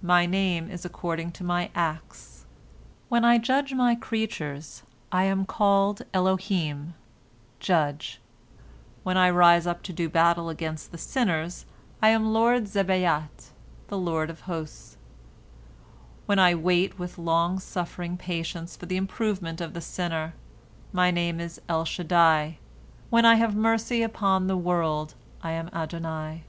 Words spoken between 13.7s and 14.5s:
"the Lord of